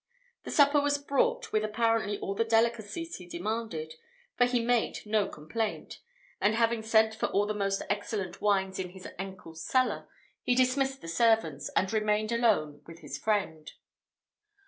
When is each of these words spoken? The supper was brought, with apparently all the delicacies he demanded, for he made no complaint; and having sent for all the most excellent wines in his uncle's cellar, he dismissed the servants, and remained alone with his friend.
The 0.45 0.49
supper 0.49 0.81
was 0.81 0.97
brought, 0.97 1.51
with 1.51 1.63
apparently 1.63 2.17
all 2.17 2.33
the 2.33 2.43
delicacies 2.43 3.17
he 3.17 3.27
demanded, 3.27 3.93
for 4.35 4.45
he 4.45 4.59
made 4.59 4.97
no 5.05 5.27
complaint; 5.27 5.99
and 6.41 6.55
having 6.55 6.81
sent 6.81 7.13
for 7.13 7.27
all 7.27 7.45
the 7.45 7.53
most 7.53 7.83
excellent 7.87 8.41
wines 8.41 8.79
in 8.79 8.89
his 8.93 9.07
uncle's 9.19 9.63
cellar, 9.63 10.07
he 10.41 10.55
dismissed 10.55 11.01
the 11.01 11.07
servants, 11.07 11.69
and 11.75 11.93
remained 11.93 12.31
alone 12.31 12.81
with 12.87 13.01
his 13.01 13.19
friend. 13.19 13.73